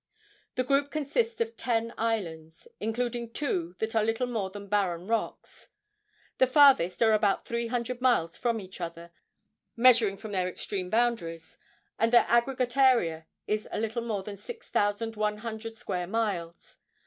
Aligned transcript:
The 0.55 0.63
group 0.63 0.89
consists 0.89 1.41
of 1.41 1.55
ten 1.55 1.93
islands, 1.95 2.67
including 2.79 3.31
two 3.33 3.75
that 3.77 3.95
are 3.95 4.03
little 4.03 4.25
more 4.25 4.49
than 4.49 4.65
barren 4.67 5.05
rocks. 5.05 5.69
The 6.39 6.47
farthest 6.47 7.03
are 7.03 7.13
about 7.13 7.45
three 7.45 7.67
hundred 7.67 8.01
miles 8.01 8.35
from 8.35 8.59
each 8.59 8.81
other, 8.81 9.11
measuring 9.77 10.17
from 10.17 10.31
their 10.31 10.47
extreme 10.49 10.89
boundaries, 10.89 11.55
and 11.99 12.11
their 12.11 12.25
aggregate 12.29 12.75
area 12.75 13.27
is 13.45 13.67
a 13.71 13.79
little 13.79 14.01
more 14.01 14.23
than 14.23 14.37
six 14.37 14.69
thousand 14.71 15.17
one 15.17 15.37
hundred 15.37 15.75
square 15.75 16.07
miles. 16.07 16.79